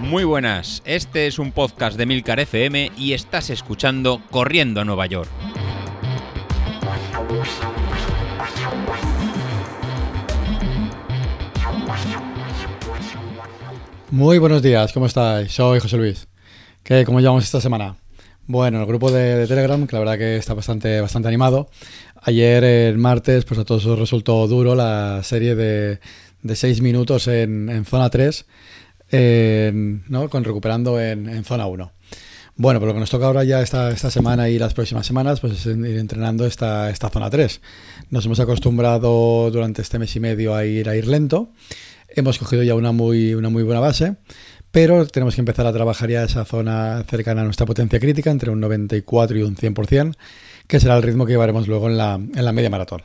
[0.00, 5.04] Muy buenas, este es un podcast de Milcar FM y estás escuchando Corriendo a Nueva
[5.06, 5.28] York.
[14.10, 15.52] Muy buenos días, ¿cómo estáis?
[15.52, 16.26] Soy José Luis.
[16.82, 17.96] ¿Qué, ¿Cómo llevamos esta semana?
[18.46, 21.68] Bueno, el grupo de, Telegram, que la verdad que está bastante, bastante animado.
[22.22, 26.00] Ayer, el martes, pues a todos os resultó duro la serie de,
[26.42, 28.46] de 6 minutos en, zona 3
[30.08, 30.28] ¿no?
[30.30, 31.92] con recuperando en, en zona 1.
[32.60, 35.38] Bueno, pero lo que nos toca ahora ya esta, esta semana y las próximas semanas,
[35.38, 37.60] pues es ir entrenando esta, esta zona 3.
[38.10, 41.52] Nos hemos acostumbrado durante este mes y medio a ir, a ir lento.
[42.08, 44.16] Hemos cogido ya una muy, una muy buena base,
[44.72, 48.50] pero tenemos que empezar a trabajar ya esa zona cercana a nuestra potencia crítica, entre
[48.50, 50.16] un 94 y un 100%,
[50.66, 53.02] que será el ritmo que llevaremos luego en la, en la media maratón.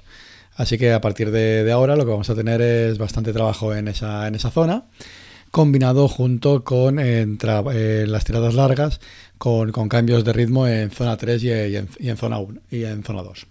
[0.55, 3.88] Así que a partir de, ahora lo que vamos a tener es bastante trabajo en
[3.88, 4.85] esa, en esa zona
[5.53, 7.27] combinado junto con eh,
[8.08, 9.00] las tiradas largas,
[9.38, 13.03] con, con, cambios de ritmo en zona 3 y, y, en, zona 1 y en
[13.03, 13.45] zona 2.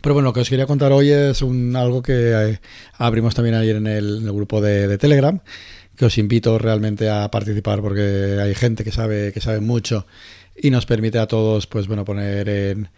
[0.00, 2.60] Pero bueno, lo que os quería contar hoy es algo que eh,
[2.96, 5.38] abrimos también ayer en el, en el grupo de, de, Telegram,
[5.96, 10.06] que os invito realmente a participar porque hay gente que sabe, que sabe mucho
[10.56, 12.88] y nos permite a todos pues bueno poner en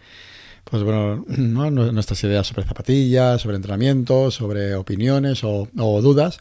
[0.63, 1.69] pues bueno, ¿no?
[1.71, 6.39] nuestras ideas sobre zapatillas, sobre entrenamiento, sobre opiniones o, o dudas.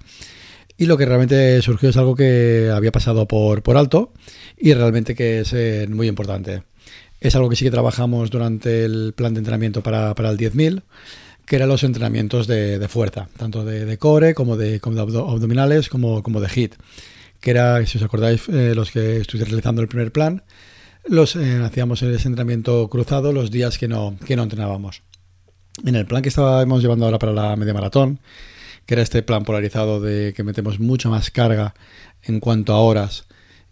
[0.76, 4.12] Y lo que realmente surgió es algo que había pasado por, por alto
[4.56, 6.62] y realmente que es eh, muy importante.
[7.20, 10.82] Es algo que sí que trabajamos durante el plan de entrenamiento para, para el 10.000,
[11.44, 15.02] que eran los entrenamientos de, de fuerza, tanto de, de, core como de, como de
[15.02, 16.74] abdominales como, como de HIT.
[17.40, 20.44] Que era, si os acordáis, eh, los que estuviste realizando el primer plan,
[21.08, 25.02] los eh, hacíamos ese entrenamiento cruzado los días que no, que no entrenábamos.
[25.84, 28.20] En el plan que estábamos llevando ahora para la media maratón,
[28.86, 31.74] que era este plan polarizado de que metemos mucha más carga
[32.22, 33.26] en cuanto a horas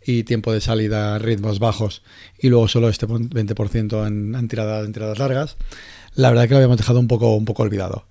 [0.06, 2.02] y tiempo de salida ritmos bajos
[2.38, 5.56] y luego solo este 20% en, en, tiradas, en tiradas largas,
[6.14, 8.06] la verdad que lo habíamos dejado un poco, un poco olvidado.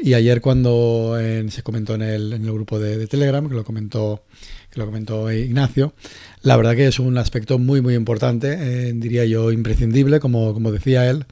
[0.00, 3.54] Y ayer cuando en, se comentó en el, en el grupo de, de, Telegram, que
[3.54, 4.22] lo comentó
[4.70, 5.94] que lo comentó Ignacio,
[6.42, 10.70] la verdad que es un aspecto muy muy importante, eh, diría yo imprescindible, como, como
[10.70, 11.24] decía él,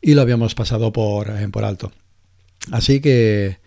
[0.00, 1.92] y lo habíamos pasado por, eh, por alto.
[2.72, 3.58] Así que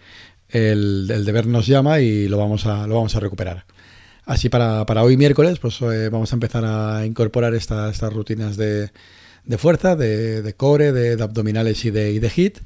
[0.49, 3.65] el, el, deber nos llama y lo vamos a, lo vamos a recuperar.
[4.25, 8.55] Así para, para hoy miércoles, pues eh, vamos a empezar a incorporar esta, estas rutinas
[8.55, 8.91] de,
[9.45, 12.59] de fuerza, de, de core, de, abdominales y de, y de hit.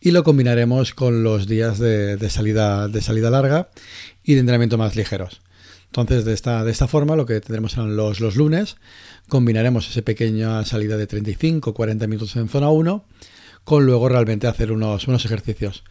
[0.00, 3.70] Y lo combinaremos con los días de, de, salida, de salida larga
[4.22, 5.42] y de entrenamiento más ligeros.
[5.86, 8.76] Entonces, de esta, de esta forma, lo que tendremos serán los, los lunes.
[9.28, 13.04] Combinaremos esa pequeña salida de 35-40 minutos en zona 1
[13.64, 15.82] con luego realmente hacer unos, unos ejercicios.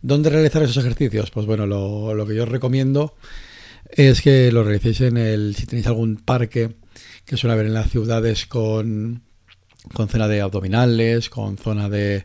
[0.00, 1.30] ¿Dónde realizar esos ejercicios?
[1.30, 3.14] Pues bueno, lo, lo, que yo os recomiendo
[3.90, 6.74] es que lo realicéis en el, si tenéis algún parque
[7.24, 9.22] que suele haber en las ciudades con,
[9.94, 12.24] con zona de abdominales, con zona de,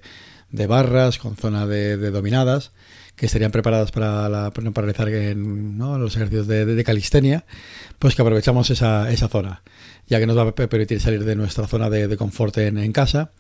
[0.54, 2.72] de barras, con zona de, de, dominadas,
[3.16, 7.44] que estarían preparadas para, la, para realizar en, los ejercicios de, calistenia,
[8.00, 9.64] pues que aprovechamos esa, esa zona,
[10.08, 13.32] ya que nos va a permitir salir de nuestra zona de, confort en, casa,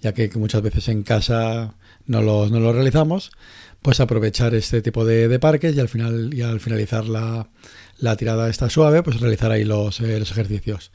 [0.00, 1.74] ya que, muchas veces en casa
[2.06, 3.32] no lo, no lo realizamos,
[3.82, 7.48] pues aprovechar este tipo de, parques y al final y al finalizar la,
[7.98, 10.90] la tirada esta suave, pues realizar ahí los, eh, los ejercicios.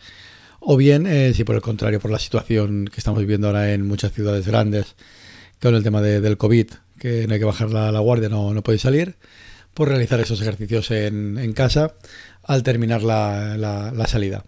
[0.59, 3.87] O bien, eh, si por el contrario, por la situación que estamos viviendo ahora en
[3.87, 4.95] muchas ciudades grandes,
[5.61, 6.67] con el tema de, del COVID,
[6.99, 9.15] que no hay que bajar la, guardia, no, no podéis salir,
[9.73, 11.93] pues realizar esos ejercicios en, en casa
[12.43, 14.43] al terminar la, la, salida.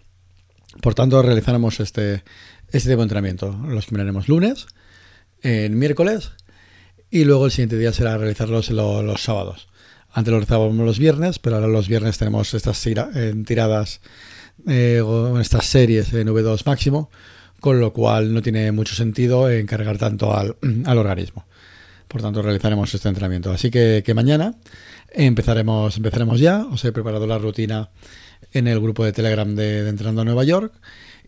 [0.81, 2.23] Por tanto, realizaremos este,
[2.71, 3.59] este tipo de entrenamiento.
[3.67, 4.67] Los miraremos lunes,
[5.41, 6.31] en miércoles
[7.09, 9.67] y luego el siguiente día será realizarlos los, los sábados.
[10.11, 14.01] Antes lo realizábamos los viernes, pero ahora los viernes tenemos estas tira, en tiradas,
[14.67, 17.09] eh, o estas series en V2 máximo,
[17.59, 20.55] con lo cual no tiene mucho sentido encargar tanto al,
[20.85, 21.45] al organismo.
[22.07, 23.51] Por tanto, realizaremos este entrenamiento.
[23.51, 24.55] Así que, mañana
[25.11, 26.65] empezaremos, empezaremos ya.
[26.65, 27.89] Os he preparado la rutina
[28.51, 30.73] en el grupo de Telegram de, de Entrenando a Nueva York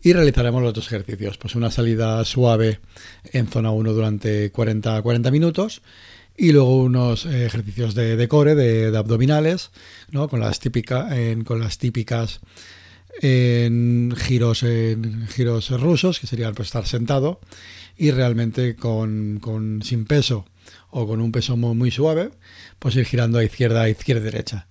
[0.02, 1.38] y realizaremos los dos ejercicios.
[1.38, 2.80] Pues una salida suave
[3.32, 5.82] en zona 1 durante 40, 40 minutos
[6.36, 9.70] y luego unos ejercicios de, core, de, de, abdominales,
[10.10, 10.28] ¿no?
[10.28, 12.40] con, las típica, en, con las típicas
[13.20, 17.40] en giros, en giros rusos, que serían pues, estar sentado
[17.96, 20.46] y realmente con, con, sin peso
[20.90, 22.30] o con un peso muy, suave,
[22.78, 24.68] pues ir girando a izquierda, a izquierda, derecha.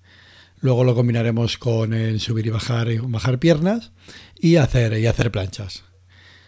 [0.59, 3.91] Luego lo combinaremos con subir y bajar, bajar piernas
[4.39, 5.83] y hacer, y hacer planchas.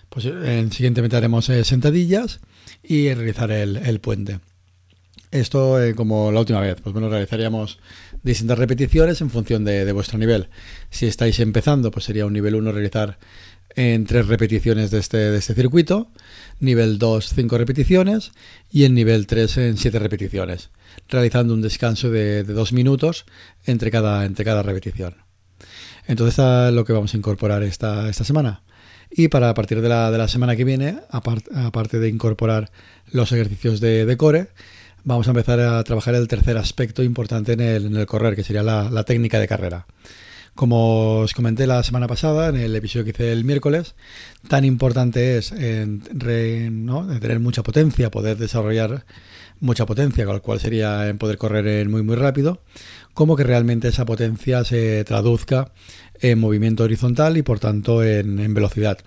[0.09, 2.39] Pues en siguientemente haremos eh, sentadillas
[2.83, 4.39] y realizar el, el, puente.
[5.33, 7.79] Esto eh, como la última vez, pues bueno, realizaríamos
[8.21, 10.49] distintas repeticiones en función de, vuestro nivel.
[10.91, 13.17] Si estáis empezando, pues sería un nivel 1 realizar
[13.75, 16.11] en tres repeticiones de este, de este circuito,
[16.59, 18.31] nivel 2 5 repeticiones
[18.71, 20.69] y en nivel 3 en 7 repeticiones,
[21.09, 23.25] realizando un descanso de, de 2 minutos
[23.65, 25.15] entre cada, entre cada repetición.
[26.05, 28.61] Entonces, es lo que vamos a incorporar esta, esta semana.
[29.09, 32.71] Y para a partir de la, de la semana que viene, aparte de incorporar
[33.11, 34.49] los ejercicios de, core,
[35.03, 38.63] vamos a empezar a trabajar el tercer aspecto importante en el, en correr, que sería
[38.63, 39.85] la, técnica de carrera.
[40.55, 43.95] Como os comenté la semana pasada, en el episodio que hice el miércoles,
[44.47, 49.05] tan importante es en, tener mucha potencia, poder desarrollar
[49.59, 52.61] mucha potencia, con lo cual sería en poder correr muy muy rápido,
[53.13, 55.71] como que realmente esa potencia se traduzca
[56.19, 58.99] en movimiento horizontal y por tanto en, velocidad.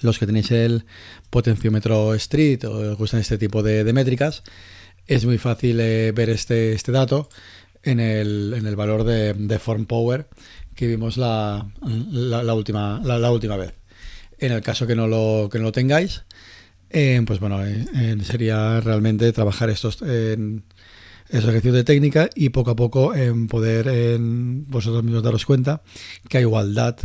[0.00, 0.84] Los que tenéis el
[1.30, 4.42] potenciómetro Street o os gustan este tipo de, métricas,
[5.06, 7.28] es muy fácil eh, ver este, este dato
[7.82, 10.28] en el, en el valor de, form power
[10.74, 13.74] que vimos la, la, última, la, última vez.
[14.38, 16.24] En el caso que no lo, que no lo tengáis,
[16.90, 20.64] eh, pues bueno, eh, sería realmente trabajar estos, en,
[21.28, 25.82] es ejercicio de técnica y poco a poco en poder en vosotros mismos daros cuenta
[26.28, 26.96] que a igualdad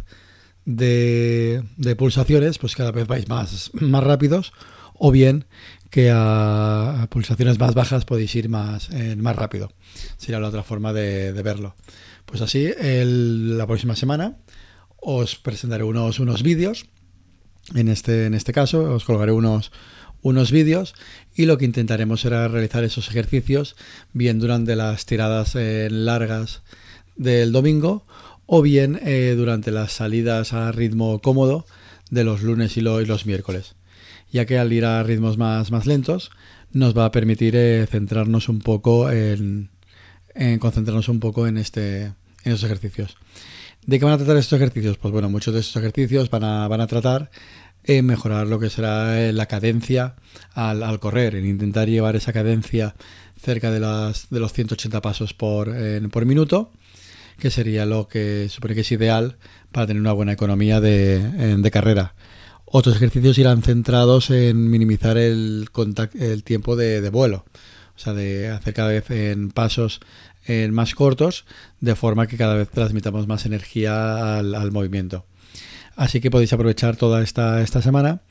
[0.66, 1.64] de,
[1.98, 4.54] pulsaciones, pues cada vez vais más, más rápidos
[5.00, 5.46] o bien
[5.90, 9.72] que a, pulsaciones más bajas podéis ir más, más rápido.
[10.18, 11.76] Sería la otra forma de, verlo.
[12.26, 14.38] Pues así, la próxima semana
[15.02, 16.86] os presentaré unos, unos vídeos.
[17.74, 19.72] En este, en este caso, os colgaré unos,
[20.22, 20.96] unos vídeos
[21.36, 23.76] y lo que intentaremos será realizar esos ejercicios
[24.14, 26.62] bien durante las tiradas eh, largas
[27.16, 28.06] del domingo
[28.46, 31.66] o bien eh, durante las salidas a ritmo cómodo
[32.10, 33.76] de los lunes y, los miércoles,
[34.32, 36.32] ya que al ir a ritmos más, más lentos
[36.72, 39.70] nos va a permitir eh, centrarnos un poco en,
[40.60, 43.18] concentrarnos un poco en, este, en esos ejercicios.
[43.86, 44.98] ¿De qué van a tratar estos ejercicios?
[44.98, 47.32] Pues bueno, muchos de estos ejercicios van a, van a tratar
[47.84, 50.16] en mejorar lo que será eh, la cadencia
[50.54, 52.96] al, correr, en intentar llevar esa cadencia
[53.42, 55.74] cerca de, las, de los 180 pasos por,
[56.12, 56.72] por minuto,
[57.40, 59.38] que sería lo que supone que es ideal
[59.72, 62.14] para tener una buena economía de, carrera.
[62.72, 65.68] Otros ejercicios irán centrados en minimizar el,
[66.14, 67.46] el tiempo de, vuelo,
[67.96, 70.00] o sea, de hacer cada vez en pasos
[70.72, 71.46] más cortos,
[71.80, 75.26] de forma que cada vez transmitamos más energía al movimiento.
[75.96, 78.22] Así que podéis aprovechar toda esta, esta semana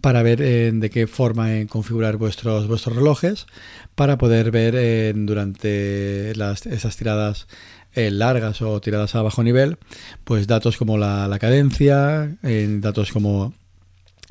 [0.00, 3.46] para ver de qué forma en configurar vuestros, vuestros relojes
[3.94, 7.46] para poder ver durante las, esas tiradas
[7.94, 9.78] eh, largas o tiradas a bajo nivel,
[10.24, 13.54] pues datos como la, cadencia, datos como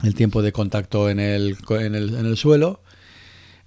[0.01, 2.81] el tiempo de contacto en el, en el, en el suelo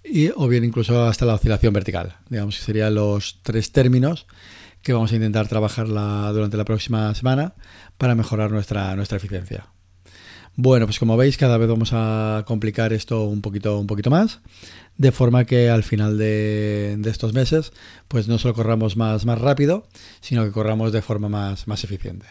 [0.05, 2.17] y o bien incluso hasta la oscilación vertical.
[2.29, 4.27] Digamos que serían los tres términos
[4.83, 7.55] que vamos a intentar trabajar durante la próxima semana
[7.99, 9.67] para mejorar nuestra, nuestra eficiencia.
[10.55, 14.41] Bueno, pues como veis, cada vez vamos a complicar esto un poquito, un poquito más,
[14.97, 17.73] de forma que al final de, estos meses,
[18.09, 19.87] pues no solo corramos más, más rápido,
[20.21, 22.27] sino que corramos de forma más, más eficiente.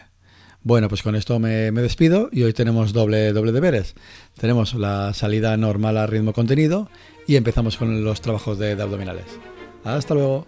[0.66, 3.94] Bueno, pues con esto me, despido y hoy tenemos doble, doble deberes.
[4.36, 6.90] Tenemos la salida normal a ritmo contenido
[7.24, 9.26] y empezamos con los trabajos de abdominales.
[9.84, 10.44] Hasta luego.